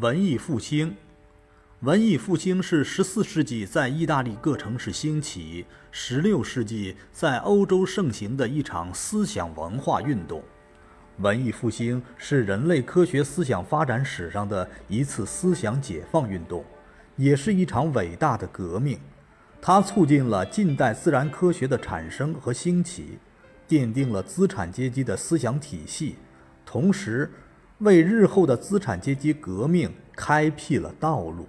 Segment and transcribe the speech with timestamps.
[0.00, 0.96] 文艺复兴，
[1.82, 10.42] 文艺复兴是十四世纪在意大利各城市兴起，十六世纪在欧洲盛行的一场思想文化运动。
[11.18, 16.64] 文艺复兴是人类科学思想发展史上的一次思想解放运动，
[17.14, 18.98] 也是一场伟大的革命。
[19.62, 23.20] 它促进了近代自然科学的产生和兴起，
[23.68, 26.16] 奠定了资产阶级的思想体系，
[26.66, 27.30] 同时。
[27.78, 31.46] 为日后的资产阶级革命开辟了道路。